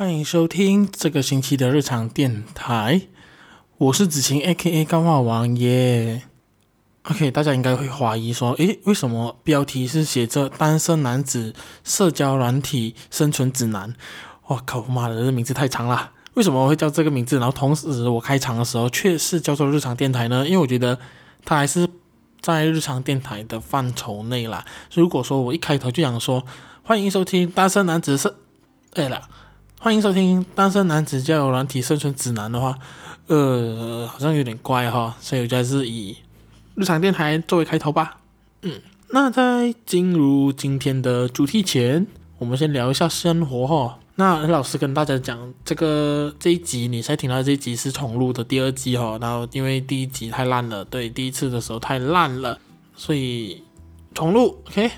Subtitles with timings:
[0.00, 3.02] 欢迎收听这个星期的日常电台，
[3.76, 6.22] 我是子晴 A.K.A 干化王爷。
[7.02, 13.94] OK，大家应该会怀疑说，诶，为什么标题是写着“单身男子社交软体生存指南”？
[14.48, 17.36] 我靠，妈的，这名字太长了，为什么我会叫这个名字？
[17.36, 20.46] 然后同时我开场的时候却是叫做日常电台呢？
[20.46, 20.98] 因为我觉得
[21.44, 21.86] 它还是
[22.40, 24.64] 在日常电台的范畴内啦。
[24.94, 26.46] 如果说我一开头就想说，
[26.82, 28.36] 欢迎收听单身男子社，
[28.94, 29.28] 对了，
[29.82, 32.78] 欢迎收听单身男子交友软体生存指南的话，
[33.28, 36.18] 呃，好像有点怪哈，所以我还是以
[36.74, 38.18] 日常电台作为开头吧。
[38.60, 43.98] 嗯，那在进入今天的主题前，我们先聊一下生活哈。
[44.16, 52.58] 那老师跟大家讲，这个这一集你才听到这一集是重录的第二集哈，然后因为第一集太烂了，对，第一次的时候太烂了，
[52.94, 53.64] 所以
[54.12, 54.90] 重录，OK。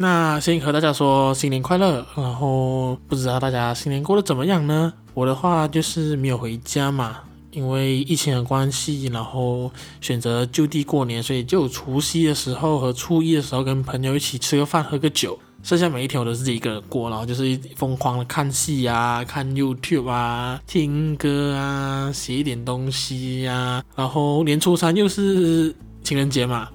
[0.00, 4.92] 那先和大家说新年快乐，然后不知道大家新年过得怎么样呢？
[5.12, 7.16] 我的话就是没有回家嘛，
[7.50, 9.68] 因为疫情的关系，然后
[10.00, 26.68] 选择就地过年，所以就除夕的时候和初一的时候跟朋友一起吃个饭，喝个酒，剩下每一天我都是自己一个人过，然后就是疯狂的看戏啊，看 YouTube 啊，听歌啊，写一点东西呀、啊，然后年初三又是情人节嘛。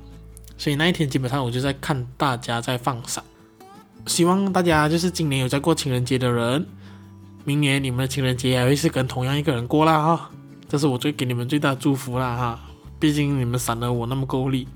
[0.57, 3.23] 所以那一天基本上我就在看大家在放闪，
[4.05, 6.65] 希望大家就是今年有在过情人节的人，
[7.43, 10.29] 明年你们的情人节还会是跟同样一个人过啦哈，
[10.69, 12.59] 这是我最给你们最大的祝福啦哈，
[12.99, 14.67] 毕竟你们闪了我那么够力。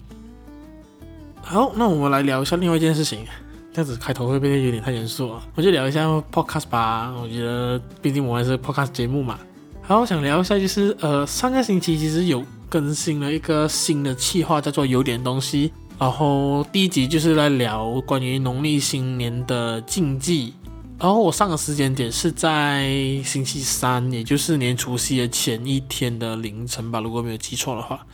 [1.41, 3.25] 好，那我们来聊一下另外一件事情，
[3.71, 5.41] 这样子开头会不会有点太严肃啊？
[5.55, 9.39] 我就聊一下 podcast 吧，我觉得毕竟我还是 podcast 节目嘛。
[9.81, 12.43] 好，我想聊一下就是呃上个星期其实有。
[12.69, 15.71] 更新了一个新的企划，叫做有点东西。
[15.99, 20.53] 然后第一集就是来聊关于农历新年的禁忌。
[20.99, 22.89] 然后我上个时间点是在
[23.23, 28.05] 星期三，也就是年除夕的前一天的凌晨吧，如果没有记错的话。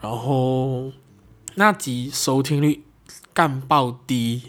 [0.00, 0.92] 然后
[1.54, 2.84] 那集收听率
[3.32, 4.42] 干爆低，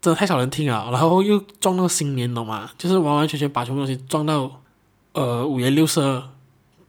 [0.00, 0.90] 真的太少人听了。
[0.90, 4.62] 然后又撞到新年了嘛，就是完完全全把全部东西撞到
[5.12, 6.30] 呃五颜六色、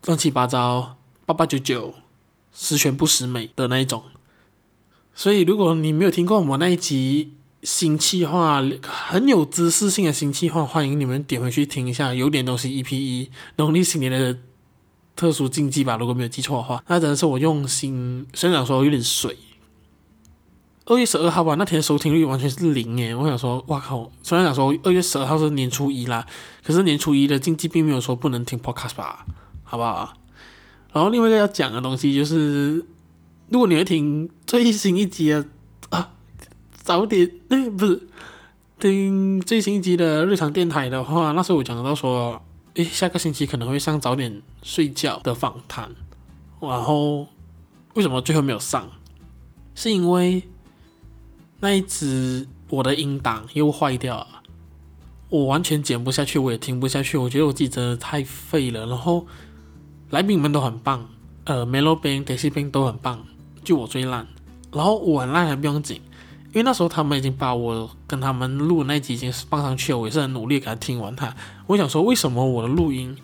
[0.06, 0.98] 乱七八糟。
[1.26, 1.94] 八八九九，
[2.54, 4.04] 十全不十美的那一种，
[5.14, 12.14] 所以如果你没有听过我们那一集新企划，很有知识性的新企划，欢迎你们点回去听一下。
[12.14, 14.38] 有点东西 EP 一农历新年的
[15.16, 18.28] 特殊禁忌吧，如果没有记错的话，那真的是我用心。
[18.34, 19.36] 虽然说有点水，
[20.86, 23.16] 二月十二号吧，那天收听率完全是零耶。
[23.16, 24.12] 我想说，哇靠！
[24.22, 26.28] 虽然讲说二月十二号是年初一啦，
[26.64, 29.26] 可是年初一的禁忌并没有说不能听 Podcast 吧，
[29.64, 30.14] 好不好？
[30.96, 32.76] 然后另外一个要讲的东西就是，
[33.50, 35.46] 如果你要听最新一集的
[35.90, 36.14] 啊，
[36.72, 38.08] 早点那不是
[38.80, 42.42] 听最新一集的日常电台的话，那时候我讲到说，
[42.76, 45.94] 诶下个星期可能会上早点睡觉的访谈，
[46.62, 47.28] 然后
[47.96, 48.90] 为什么最后没有上？
[49.76, 50.44] 是因为
[51.60, 54.28] 那一支我的音档又坏掉了，
[55.28, 59.28] 我完全剪不下去，我也听不下去，我觉得我自己真的太废了，然后。
[60.12, 61.08] 来宾们都很棒，
[61.46, 63.26] 呃，Melo 宾、Daisy 宾都很棒，
[63.64, 64.28] 就我最烂。
[64.72, 66.02] 然后我很烂还不用紧，
[66.48, 71.34] 因为那时候他们已经把我跟他们录的那集已经放上去了，我也是很努力给他听完它。
[71.68, 73.18] 我想说，为什么我的录音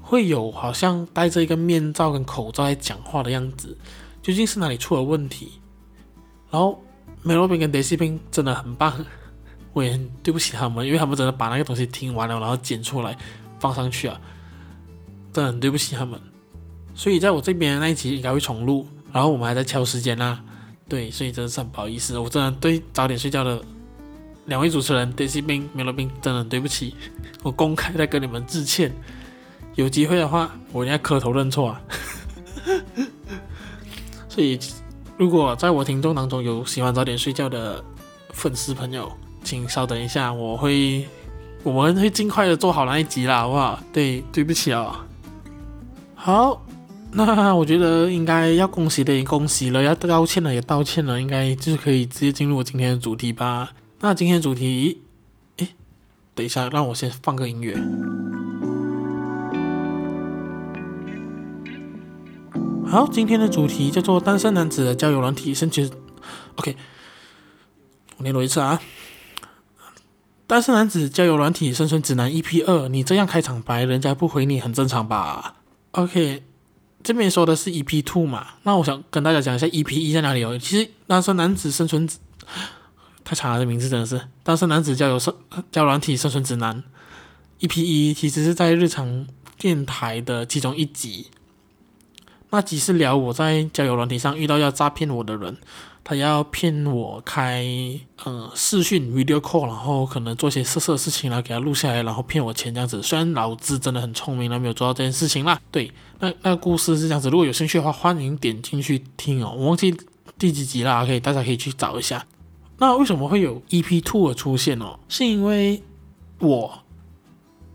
[0.00, 3.76] 会有好像戴着一个面罩跟口罩在讲话的样子？
[4.22, 5.52] 究竟是哪里出了问题？
[6.50, 6.82] 然后
[7.24, 8.92] Melo 宾跟 Daisy 宾真的很棒，
[9.72, 13.16] 我也很对不起他们，因为他们真的把那个东西听完了，然后剪出来
[13.58, 14.20] 放上去啊。
[15.38, 16.20] 真的很对不起他们，
[16.96, 20.42] 所以在我这边那一集应该会重录，然后我们还在敲时间啦。
[20.88, 23.62] 对，所以真的是很不好意思，我真的对早点睡觉的
[24.46, 26.96] 两位主持人 Daisy 宾、Melo 宾真的很对不起，
[27.44, 28.92] 我公开在跟你们致歉。
[29.76, 31.80] 有机会的话，我应该磕头认错啊。
[34.28, 34.58] 所以，
[35.16, 37.84] 如果在我听众当中有喜欢早点睡觉的
[38.30, 39.08] 粉丝朋友，
[39.44, 41.06] 请稍等一下，我会
[41.62, 43.80] 我们会尽快的做好那一集啦，好不好？
[43.92, 45.07] 对，对不起啊、哦。
[46.20, 46.60] 好，
[47.12, 53.70] 那我觉得应该要恭喜的也恭喜了，要道歉的也道歉了，应该就是可以直接进入我今天的主题吧。
[54.00, 55.00] 那今天的主题，
[55.58, 55.68] 诶，
[56.34, 57.76] 等一下，让我先放个音乐。
[62.84, 65.88] 好，今天的主题叫做单身男子的交友软体生存。
[66.56, 66.76] OK，
[68.16, 68.82] 我念多一次啊。
[70.48, 75.54] 单身男子交友软体生存指南 EP 二，你这样开场白，人家不回你很正常吧
[75.98, 76.44] ？OK，
[77.02, 78.46] 这边说的是 EP Two 嘛？
[78.62, 80.56] 那我想跟大家讲一下 EP 一在哪里哦。
[80.56, 82.08] 其实单身男子生存
[83.24, 85.34] 太长了，这名字真的是单身男子交友生
[85.72, 86.84] 交软体生存指南。
[87.58, 87.82] E.P.
[87.82, 89.26] 一其实是在日常
[89.58, 91.26] 电台的其中一集，
[92.50, 95.56] 那集是聊我在交友软体上遇到要诈骗我的人。
[96.08, 97.66] 他要骗我开
[98.24, 103.02] 呃视讯 video call，然后可能做些色色的事情，然后给他录下来，然后骗我钱这样子。
[103.02, 105.60] 虽然老子真的很聪明，然后没有做到这件事情啦。
[105.70, 107.28] 对，那那个故事是这样子。
[107.28, 109.54] 如果有兴趣的话，欢迎点进去听哦。
[109.54, 109.94] 我忘记
[110.38, 112.24] 第几集啦，可以大家可以去找一下。
[112.78, 114.98] 那为什么会有 EP Two 的出现哦？
[115.10, 115.82] 是因为
[116.38, 116.84] 我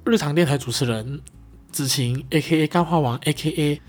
[0.05, 1.21] 日常电台主持人
[1.71, 3.79] 子晴 AKA 干话王 AKA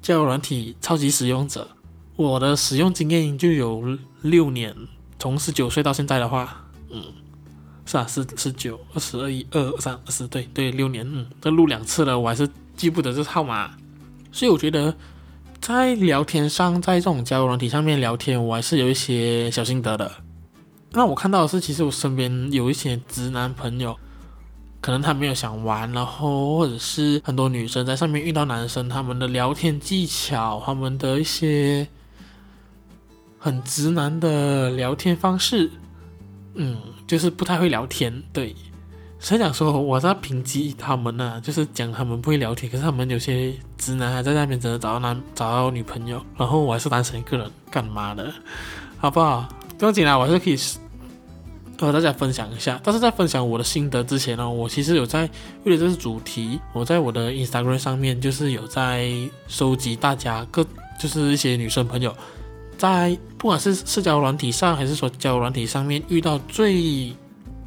[0.00, 1.68] 交友软体超级使用者。
[2.16, 4.74] 我的使用经验就有六年，
[5.18, 7.02] 从十九岁到现在的话，嗯，
[7.86, 13.70] 是啊，十十九、二十二、一、二、三、二十，对对，六年，嗯，这录两次了，我还是记不得这号码，
[14.30, 14.94] 所以我觉得
[15.60, 20.10] 在聊天上，在这种交友软体上面聊天，我还是有一些小心得的。
[20.92, 23.96] 那我看到的是，其实我身边有一些直男朋友。
[24.82, 31.86] 可能他没有想玩，然后或者是很多女生在上面遇到男生，他们的聊天技巧，他们的一些
[33.42, 35.68] 很直男的聊天方式，
[36.54, 36.76] 嗯，
[37.08, 38.22] 就是不太会聊天。
[38.32, 38.54] 对，
[39.18, 48.32] 所以讲说我在评击他们呢、就是讲他们不会聊天，可是他们有些直男还在那边真的找到男找到女朋友，然后我还是单身一个人，干嘛的？
[48.98, 49.48] 好不好？
[49.76, 50.56] 不用紧啦，我还是可以。
[51.78, 55.28] 和大家分享一下，但是在分享我的心得之前呢，我其实有在
[55.64, 59.10] 为了这次主题，我在我的 Instagram 上面就是有在
[59.48, 60.64] 收集大家各
[60.96, 62.14] 就是一些女生朋友，
[62.82, 66.74] 在不管是社交软体上还是说交友软体上面遇到最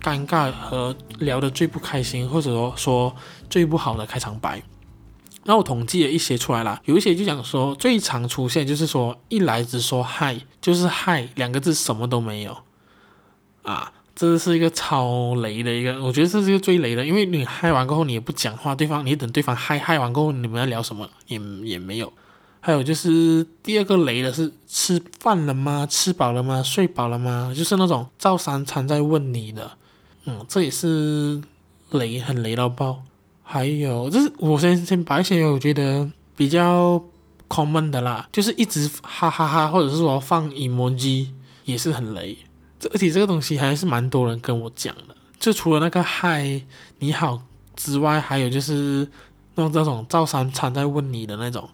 [0.01, 3.15] 尴尬和聊得最不开心，或者说说
[3.49, 4.61] 最不好的开场白，
[5.45, 12.57] 那我统计了一些出来了，有一些就讲说最常出现就是说一来只说嗨，就是嗨两个字什么都没有
[13.63, 13.93] 啊。
[14.13, 22.11] 这是一个超雷的一个，我觉得这是一个最雷的，因为你嗨完过后你也不讲话，对方你等对方嗨嗨完过后你们要聊什么也也没有。
[22.65, 25.85] 还有就是第二个雷的是吃饭了吗？
[25.87, 26.63] 吃饱了吗？
[26.63, 27.53] 睡饱了吗？
[27.55, 29.73] 就是那种照三餐在问你的，
[30.25, 31.39] 嗯，这也是
[31.91, 33.03] 雷，很雷到爆。
[33.43, 36.99] 还有就是我先先把一些我觉得比较
[37.47, 41.27] common 的啦，就是一直哈哈哈，或者是说放 emoji
[41.65, 42.35] 也是很雷。
[42.79, 46.59] 这而且这个东西还是蛮多人跟我讲的，就除了那个嗨
[46.97, 47.39] 你好
[47.75, 49.07] 之外，还有就是
[49.53, 51.69] 那种这种照三餐在问你的那种。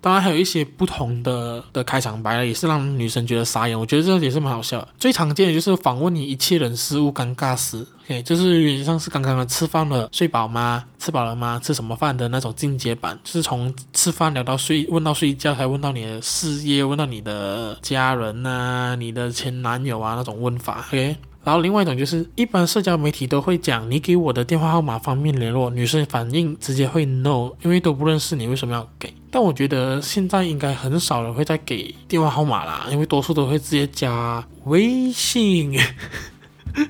[0.00, 3.78] 当然还有一些不同的的开场白也是让女生觉得傻眼。
[3.78, 4.88] 我觉得这也是蛮好笑的。
[4.98, 10.84] 最常见的就是访问你一切人事物尴尬时，OK，就是原上是刚刚的吃饭了，睡饱吗？
[10.98, 11.60] 吃饱了吗？
[11.62, 21.16] 吃什么饭的那种进阶版，就是从吃饭聊到睡，问到睡觉，还问到你的事业，问到你的家人啊，你的前男友啊那种问法，OK。
[21.44, 29.14] 然后另外一种就是，一般社交媒体都会讲你给我的电话号码方便联络，女生反应直接会 no，因为都不认识你，为什么要给？
[29.30, 35.78] 但我觉得现在应该很少人会再给电话号码啦，因为多数都会直接加微信，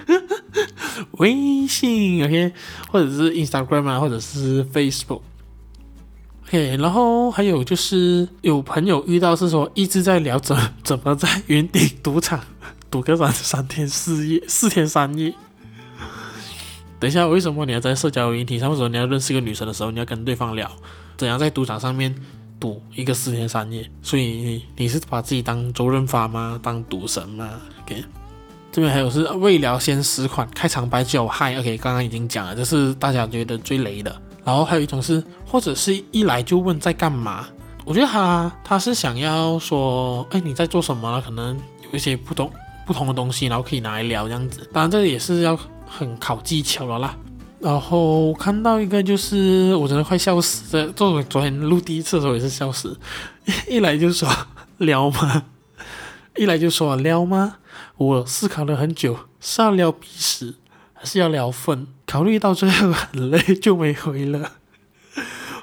[1.18, 2.52] 微信 OK，
[2.90, 12.40] 或者是 Instagram 啊，或者是 Facebook，OK，然后还有就是有朋友遇到是说一直在聊怎怎么在云顶赌场。
[12.90, 15.34] 赌个三三天四夜，四天三夜。
[17.00, 20.70] 等一下，为什么你要在社交媒体上，或者说你要认识一个女生的时候，你要跟对方聊
[21.16, 22.14] 怎样在赌场上面
[22.58, 23.88] 赌一个四天三夜？
[24.02, 26.58] 所以你，是把自己当周润发吗？
[26.62, 27.48] 当赌神吗
[27.84, 28.04] ？OK，
[28.72, 34.20] 这边还有是未聊先十款开场白就嗨，OK，刚刚已经讲了，这是大家觉得最雷的。
[34.44, 37.46] 然后还有一种是，或者是一来就问在干嘛？
[37.84, 41.22] 我觉得他他是想要说，哎，你在做什么？
[41.24, 42.50] 可能有一些不懂。
[42.88, 45.54] 不同的东西，然后可以拿来聊这样子，当然这也是要
[45.86, 47.14] 很考技巧了啦。
[47.60, 52.98] 然后看到一个就是我真的快笑死，这昨昨天录第一次的时候也是笑死，
[53.68, 54.26] 一来就说
[54.78, 55.44] 撩吗？
[56.36, 57.56] 一来就说撩吗？
[57.98, 60.54] 我思考了很久，是要撩鼻屎
[60.94, 61.88] 还是要撩粪？
[62.06, 64.52] 考虑到最后很累就没回了。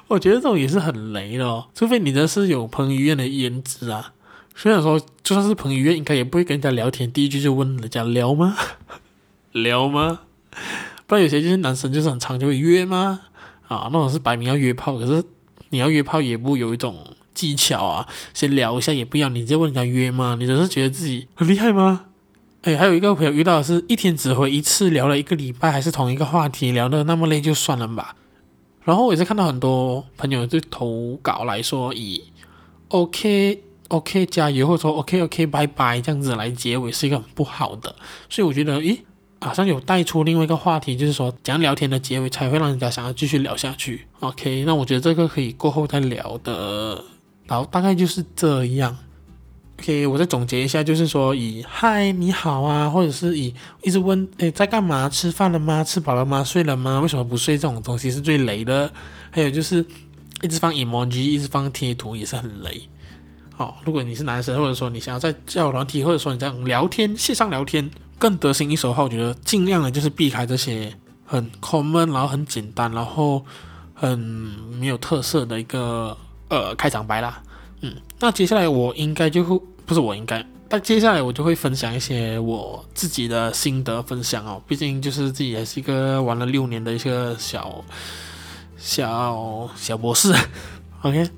[0.06, 4.12] 我觉得这种也是很雷的哦，除非你的是有彭于晏的颜值啊。
[4.54, 7.10] 虽然说，就算是彭于晏，应该也不会跟人家聊天。
[7.10, 8.56] 第一句就问人家聊吗？
[9.50, 10.20] 聊吗？
[11.04, 13.22] 不然有些就是男生就是很常就会约吗？
[13.66, 14.96] 啊，那种是摆明要约炮。
[14.96, 15.24] 可是
[15.70, 17.04] 你要约炮也不有一种
[17.34, 20.36] 技巧啊，先聊一下也不要，你直接问人家约吗？
[20.38, 22.04] 你只是觉得自己很厉害吗？
[22.62, 28.14] 哎，还有一个朋友遇到的是一天只回一次，聊了一个礼拜还是同一个话题，聊得那么累就算了吧。
[28.84, 32.22] 然后我也是看到很多朋友就投稿来说以
[32.90, 33.64] OK。
[33.88, 37.94] OK，加油，或者说 OK OK，拜拜，这样子来结尾是一个很不好的，
[38.28, 38.98] 所以我觉得，咦
[39.40, 44.06] 好像有带出另外一个话题，就是说怎样聊天的结尾才会让人家想要继续聊下去。
[44.20, 47.04] OK，那我觉得这个可以过后再聊的。
[47.46, 48.96] 然后大概就是这样。
[49.78, 55.06] OK，我再总结一下，就是说以嗨你好啊，或者是以一直问诶在干嘛？
[55.08, 55.84] 吃饭了吗？
[55.84, 56.42] 吃饱了吗？
[56.42, 56.98] 睡了吗？
[57.00, 57.58] 为什么不睡？
[57.58, 58.90] 这种东西是最雷的。
[59.30, 59.84] 还有就是
[60.42, 62.88] 一直放 emoji，一直放贴图也是很雷。
[63.56, 70.92] 哦，如果你是男生，或者说你想要在交友软体，或者说你这样聊天线上聊天更得心应手的话，我觉得尽量的就是避开这些
[71.24, 73.44] 很 common，然后很简单，然后
[73.94, 76.16] 很没有特色的一个
[76.48, 77.42] 呃开场白啦。
[77.80, 84.60] 嗯，那接下来我应该就会不是我应该，但接下来我就会分享一些我自己的心得分享哦。
[84.66, 87.84] 毕竟就是自己也是一个玩了六年的一个小
[88.76, 90.34] 小小博士。
[91.02, 91.28] OK，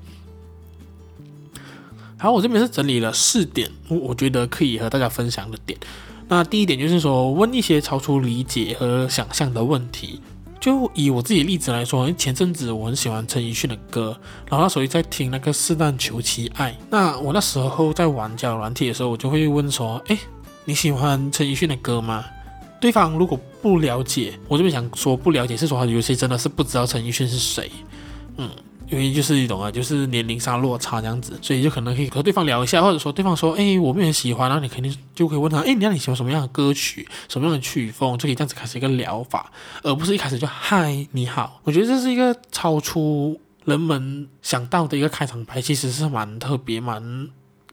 [2.21, 5.79] 好，我这边是整理了四点，我我觉得可以和大家分享的点。
[6.27, 10.19] 那第一点就是说，问一些超出理解和想象的问题。
[10.59, 16.71] 就以我自己例子来说，前阵子我很喜欢陈奕迅的歌，然后那时候在听那个《试探求其爱》。
[16.89, 20.19] 那我那时候在玩交友软体的时候，我就会问说：“哎，
[20.65, 22.25] 你喜欢陈奕迅的歌吗？”
[22.81, 27.71] 对方如果不了解，我这边想说不了解是说有些真的是不知道陈奕迅是谁，
[28.35, 28.49] 嗯。
[28.89, 39.51] 原因就是一种啊，就是年龄上落差这样子，所以就可能可以和对方聊一下，或者说对方说，哎，我没很喜欢，然后你肯定就可以问他，哎，你那你喜欢什么样的歌曲，什么样的曲风，就可以这样子开始一个聊法，
[39.83, 41.61] 而不是一开始就嗨你好。
[41.63, 47.29] 我觉得这是一个超出人们想到的一个开场白，其实是蛮特别蛮。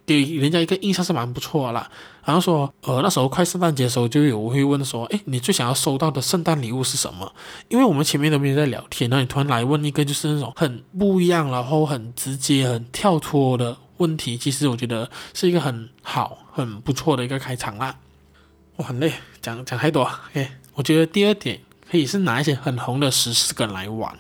[0.07, 1.91] 给人家一个印象是蛮不错的啦。
[2.25, 7.33] 然后说，呃，那时候快圣诞节的时候，就有会问说，哎，你最想要收到的圣诞礼物是什么？
[7.69, 17.97] 因为我们前面都没有在聊天，那你突然来问一个就是那种很不一样，然后很直接、很跳脱的问题，其实我觉得是一个很好、很不错的一个开场啦。
[18.75, 20.03] 我很累，讲讲太多。
[20.03, 24.13] OK，我觉得第二点可以是拿一些很红的时事梗来玩，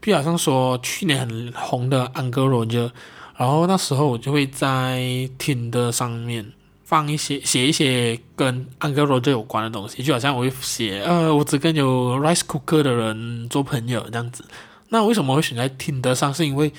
[0.00, 2.90] 比如好像说去年很红的安哥罗就。
[3.36, 5.00] 然后那时候我就会在
[5.38, 6.52] Tinder 上面
[6.84, 14.44] 放一些写一些跟 Uncle Roger 有关的东西，就好像我会写呃，我只跟有 rice cooker 的人做朋友这样子。
[14.90, 16.32] 那为什么会选在 Tinder 上？
[16.32, 16.70] 是因为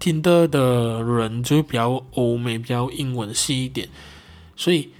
[0.00, 3.88] Tinder 的人就比较欧美，比较英文系一点，
[4.54, 4.90] 所以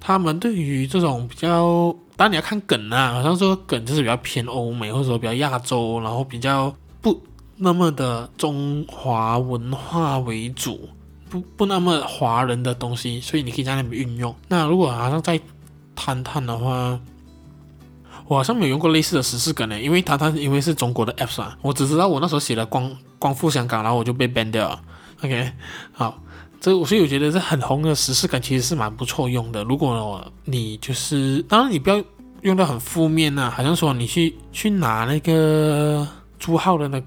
[0.00, 7.22] 他们对于这种比较，当然你要看梗啊，好像说梗就是比较偏欧美，或者说比较亚洲，然后比较不。
[7.58, 10.88] 那么的中华文化为主，
[11.30, 14.34] 不不那么华人的东西，所以你可以在那边运用。
[14.46, 15.40] 那如果好像在
[15.94, 17.00] 探探的话，
[18.28, 24.78] 我好像没有用过类似的时事梗呢，因为探探因为是中国的 apps 啊，我只知道我那时候写了光光复香港，然后我就被 ban 掉了。
[25.22, 25.50] OK，
[25.92, 26.20] 好，
[26.60, 29.64] 这所以我觉得这很红的时事梗其实是蛮不错用的。
[29.64, 32.04] 如果你就是，当然你不要
[32.42, 36.06] 用到很负面呐、啊，好像说你去去拿那个
[36.38, 37.02] 朱浩的那。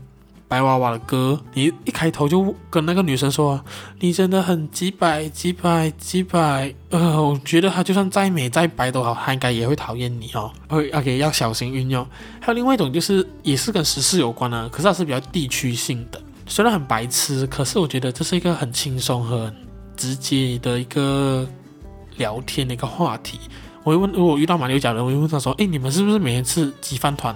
[0.49, 3.63] 白娃娃的歌，你一开头就跟那个女生说，
[3.99, 10.51] 你真的很几百几百几百，呃，我觉得她就算再美再白都好，她应该也会讨厌你哦。
[10.67, 12.03] 会，OK，要小心运用。
[12.41, 19.53] 还有另外一种就是，也是跟时事有关的，可是它是比较地区性的，虽然很白痴，可是我觉得这是一个很轻松和
[19.95, 21.47] 直接的一个
[22.17, 23.39] 聊天的一个话题。
[23.83, 27.35] 我会问，如果遇到马六甲人，我会问他说，诶，你们是不是每天吃鸡饭团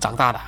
[0.00, 0.40] 长大的？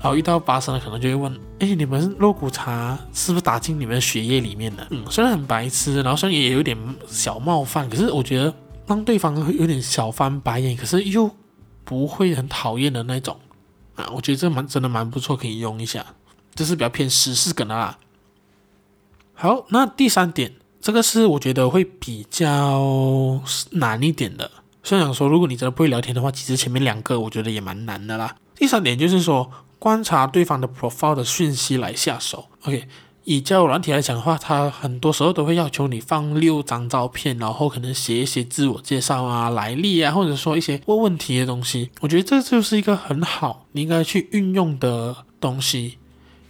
[0.00, 4.86] 然后遇到巴生的，可能就会问：哎，你们肉骨茶是不是打进你们血液里面的？
[4.90, 6.78] 嗯，虽然很白痴，然后虽然也有点
[7.08, 8.54] 小冒犯，可是我觉得
[8.86, 11.28] 让对方有点小翻白眼，可是又
[11.84, 13.36] 不会很讨厌的那种
[13.96, 16.06] 啊，我觉得这蛮真的蛮不错，可以用一下。
[16.54, 17.98] 这是比较偏时事梗的啦。
[19.34, 24.48] 好，那第三点，这个是我觉得会比较难一点的。
[24.84, 28.36] 虽然说，如果你真的不会聊天的话，其实前面两个我觉得也蛮难的啦。
[28.54, 29.50] 第三点就是说。
[29.78, 32.46] 观察对方的 profile 的讯息来下手。
[32.64, 32.88] OK，
[33.24, 41.90] 以交友软体来讲的话，他很多时候都会要求你放六张照片，然后可能写一些自我介绍啊、来历啊，或者说一些问问题的东西。
[42.00, 45.98] 我觉得这就是一个很好你应该去运用的东西，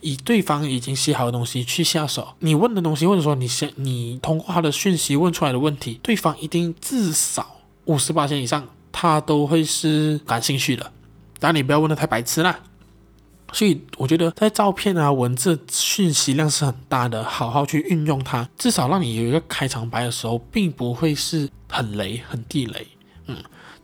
[0.00, 2.28] 以对方已经写好的东西去下手。
[2.38, 10.92] 你问的东西，或者说你先你通过他的讯息问出来的问题，对方一定至少五十八千以上，他都会是感兴趣的。
[11.38, 12.60] 当然，你不要问得太白痴啦。
[13.52, 22.86] 所以我觉得在照片啊、文字讯息量是很大的，好好去运用它，至少让你有一个开场白的时候，并不会是很雷、很地雷。
[23.26, 23.36] 嗯，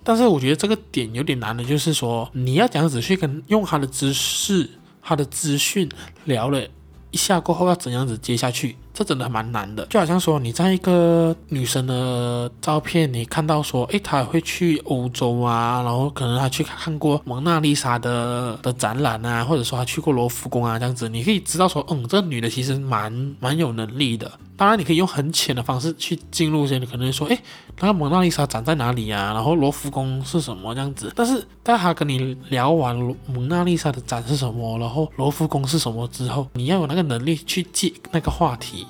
[0.03, 4.69] 但是我觉得这个点有点难的，就是说你要这样子去跟用他的知识、
[5.03, 5.89] 他的资讯
[6.25, 6.63] 聊了
[7.11, 9.85] 一下过后，要怎样子接下去，这真的蛮难的。
[9.87, 24.31] 就好像说你在一个女生的照片，你看到说，诶，她会去欧洲啊，然后可能她去看过蒙娜丽莎的的展览啊，或者说她去过罗浮宫啊，这样子，你可以知道说，嗯，这个女的其实蛮蛮有能力的。
[24.57, 27.37] 当然，你可以用很浅的方式去进入一些，你可能说，诶，
[27.81, 29.33] 那个蒙娜丽莎展在哪里啊？
[29.35, 31.13] 然后罗浮宫是什么这样子？
[31.17, 32.95] 但是，当他跟你聊完
[33.27, 38.84] 蒙娜丽莎的展是什么，然后罗浮宫是什么之后，你要有那个能力去接那个话题，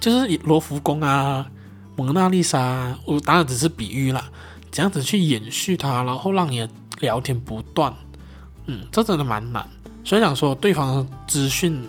[0.00, 1.46] 就是罗浮宫啊、
[1.96, 4.30] 蒙娜丽莎，我当然只是比喻啦，
[4.70, 6.68] 这样子去延续它，然后让你
[7.00, 7.94] 聊天不断，
[8.66, 9.68] 嗯，这真的蛮难。
[10.04, 11.82] 所以想说，对方资讯。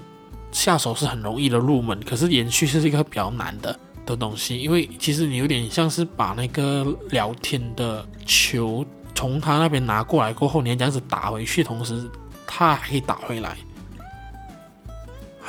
[0.51, 12.09] 下手是很容易的入门，可是延续是一个比较难的的东西，因为其实你有点像是把那个聊天的球从他那边拿过来过后，你要这样子打回去，同时
[12.47, 13.55] 他还可以打回来。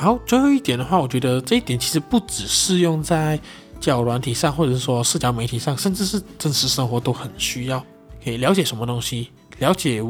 [0.00, 3.38] 好，最后一点的话，我觉得这一点其实不只适用在
[3.78, 7.84] 交友软体上，或者是说社交媒体上，甚至是真实生活都很需要。
[8.24, 9.30] 可以了解什么东西？
[9.58, 10.02] 了解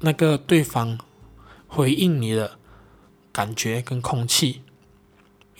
[0.00, 0.98] 那个对方
[1.66, 2.50] 回应你的。
[3.30, 4.62] 感觉跟空气，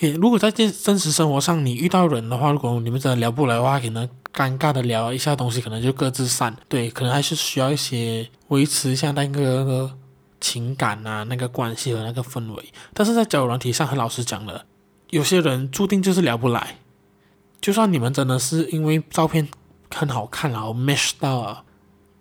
[0.00, 6.56] 也如果在这真实生活上你遇到人的话，如果你们真的聊不来的话，可能尴尬的聊一下东西，可能就各自散。
[6.68, 9.92] 对，可能还是需要一些维持一下那个
[10.40, 12.64] 情感啊，那个关系和那个氛围。
[12.94, 14.64] 但是在交友软体上，很老实讲了，
[15.10, 16.76] 有些人注定就是聊不来。
[17.60, 19.48] 就算你们真的是因为照片
[19.92, 21.64] 很好看然后 match 到啊，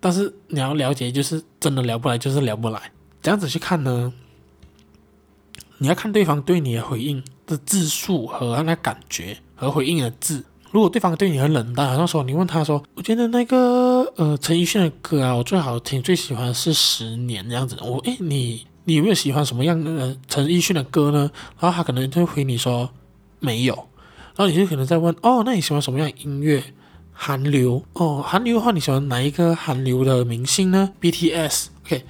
[0.00, 2.90] 但是你要了解，就是真的聊不来，就是聊不来。
[3.22, 4.12] 这样子去看呢？
[5.78, 10.44] 你要看对方对你的回应的字数和那感觉和回应的字。
[10.72, 13.87] 如果对方对你很冷淡，好像说你问他说：“我觉得那个
[14.18, 17.76] 呃陈奕迅的歌啊，我最好听最喜欢是《十年》这样子。
[17.80, 21.30] 我”我诶，你你有没有喜欢什么样的陈奕迅的歌呢？
[21.60, 22.90] 然后他可能就会回你说
[23.38, 23.74] 没有。
[24.34, 26.62] 然后你就可能在问：“哦，那你喜欢什么样的音乐？
[27.12, 31.66] 韩流哦，韩流的话你喜欢哪一个韩流的明星呢？BTS。
[31.84, 32.04] OK。”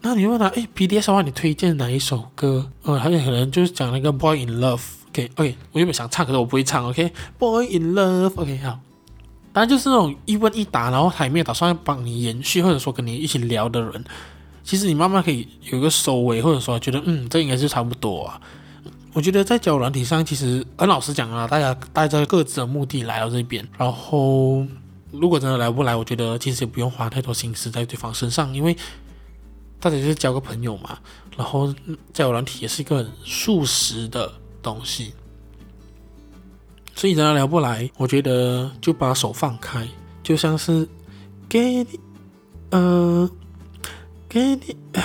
[0.00, 2.70] 那你问他，诶 BTS 的话，你推荐哪一首歌？
[2.82, 8.80] 呃，他有可能就是讲那个 Boy in Love，OK，OK，、okay, okay, 我原本想唱，可是我不会唱，OK，Boy、in Love，OK，、好。
[9.54, 14.04] 当然就是那种一问一答，然后他也没有打算帮你延续，或者说跟你一起聊的人，
[14.62, 18.38] 其实你慢慢可以有一个收尾，或者说觉得，嗯，这应该是差不多啊。
[19.14, 24.66] 我觉得在交友软体上，其实很老实讲啊，大家带着各自的目的来到这边，然后
[25.10, 28.76] 如果真的来不来，我觉得其实也不用花太多心思在对方身上，因为。
[29.80, 30.98] 大家就是交个朋友嘛，
[31.36, 31.70] 然后
[32.10, 35.12] 交友软体也是一个很速食的东西，
[36.94, 39.86] 所以真的聊不来，我觉得就把手放开，
[40.22, 40.88] 就像是
[41.48, 42.00] 给你，
[42.70, 43.28] 呃，
[44.28, 44.76] 给你。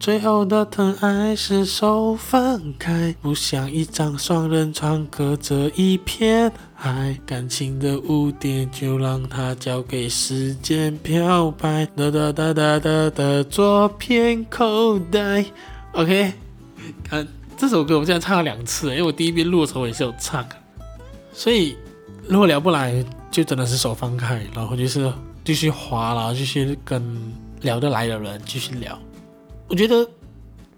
[0.00, 7.14] 最后的疼爱是手放开，不像一张双人床，隔着一片海。
[7.26, 15.44] 感情的污点就让它交给时间漂白，哒哒哒哒哒哒，左偏口袋。
[15.92, 16.32] OK，
[17.04, 17.28] 看
[17.58, 20.42] 这首歌，我现在唱了两次，因为我第一遍录的时候也是有唱。
[21.32, 21.76] 所以
[22.28, 25.12] 如果聊不来，就真的是手放开，然后就是
[25.44, 28.98] 继续滑，然后继续跟聊得来的人继续聊。
[29.68, 30.08] 我觉得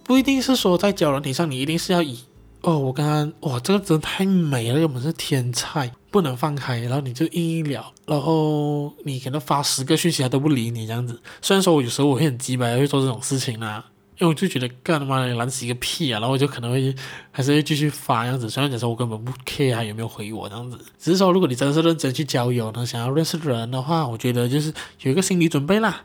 [0.05, 2.19] 不一定是说在交友软体上，你一定是要以
[2.61, 11.21] 哦，我刚刚哇，这个真的太美了，根本是天菜，不能放开，然后你就硬硬聊，然后你给他发十个讯息他都不理你这样子。
[11.41, 13.85] 虽然说我有时候我会很鸡掰，会做这种事情啦，
[14.23, 16.95] 因为我就觉得干他妈的懒死一个屁啊，然后我就可能会
[17.33, 18.49] 还是会继续发这样子。
[18.49, 26.05] 虽然讲说我根本不 care 他有没有回我这样子，只是说如果你真的是认真去交友呢，想要认识人的话，我觉得就是有一个心理准备啦。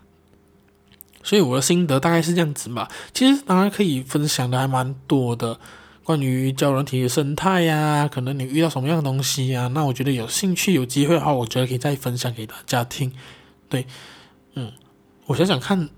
[1.22, 2.90] 所以我的心得大概是这样子吧。
[3.14, 5.60] 其实当然可以分享的还蛮多的，
[6.04, 13.12] 关于交人体的生态呀，可能你遇到什么样的东西呀，那我觉得有兴趣有机会的话，我觉得可以再分享给大家听。
[13.70, 13.86] 对，
[14.56, 14.72] 嗯，
[15.26, 15.90] 我想想看，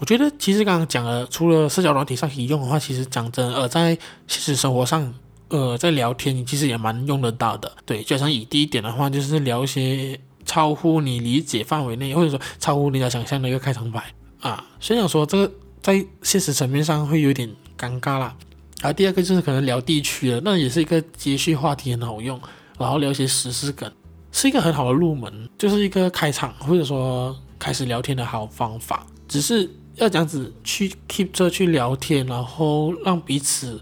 [0.00, 3.94] 我觉得其实刚刚讲了，除了社交软体上可以用的话，其实讲真，呃，在
[4.26, 5.12] 现实生活上，
[5.48, 7.70] 呃，在聊天其实也蛮用得到的。
[7.84, 14.02] 对，就像以第一点的话，就是聊一些超乎你理解范围内，或者说超乎你的想象的一个开场白。
[14.40, 17.46] 啊，所以想说这个在现实层面上会有点
[17.78, 18.34] 尴尬啦。
[18.80, 22.40] 然后第二个就是可能聊地区的，那也是一个接续话题很好用，
[22.78, 23.92] 然后聊一些时事梗，
[24.32, 29.06] 是一个很好的入门，就是一个开场或者说开始聊天的好方法。
[29.28, 33.80] 只是要这样子去 keep 着去聊天，然后让彼此。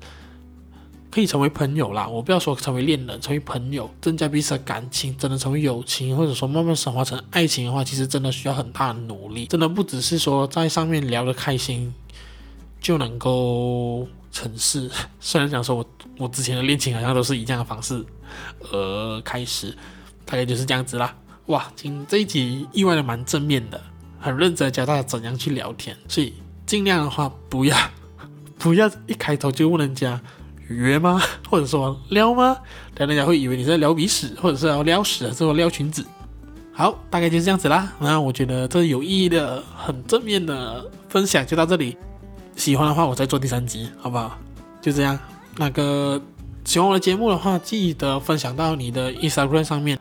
[1.10, 11.92] 可以成为朋友啦，我不要说成为恋人，成为朋友，增加彼此的感情，真的成为友情，或者说慢慢升华成爱情的话，其实真的需要很大的努力，真的不只是说在上面聊得开心
[12.78, 14.88] 就能够成事。
[15.18, 15.86] 虽然讲说我
[16.18, 18.04] 我之前的恋情好像都是以这样的方式
[18.70, 19.74] 而开始，
[20.26, 21.16] 大概就是这样子啦。
[21.46, 23.82] 哇，今这一集意外的蛮正面的，
[24.18, 26.32] 很认真教大家怎样去聊天，所以
[26.66, 27.76] 尽量的话不要
[28.58, 30.20] 不要一开头就问人家
[30.68, 32.56] 约吗，或者说撩吗？
[32.96, 36.04] 让人家会以为你在撩鼻屎，或者是要撩屎，还是撩裙子。
[36.72, 37.92] 好，大概就是这样子啦。
[37.98, 41.96] 那我觉得这有意义的、很正面的分享就到这里。
[42.54, 44.38] 喜欢的话，我再做第三集，好不好？
[44.80, 45.18] 就这样。
[45.56, 46.20] 那个
[46.64, 49.98] 喜欢我的节目的话，记得分享到你的 Instagram 上面。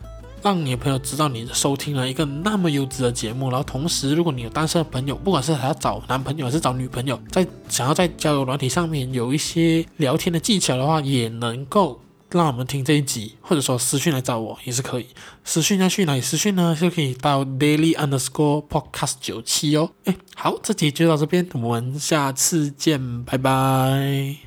[0.48, 12.00] 让你的朋友知道你收听了一个那么优质的节目，然后同时，如果你有单身的朋友，不管是还要找男朋友还是找女朋友，在想要在交友软体上面有一些聊天的技巧的话，也能够
[12.32, 15.08] 让我们听这一集，或者说私讯来找我也是可以。
[15.44, 16.74] 私讯要去哪里私讯呢？
[16.80, 19.90] 就可以到 daily underscore podcast 九七哦。
[20.06, 24.47] 哎，好，这集就到这边，我们下次见，拜拜。